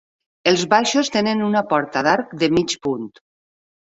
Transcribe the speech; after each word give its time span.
Els 0.51 0.61
baixos 0.71 1.11
tenen 1.15 1.43
una 1.49 1.61
porta 1.73 2.03
d'arc 2.09 2.33
de 2.45 2.51
mig 2.57 2.75
punt. 2.87 3.07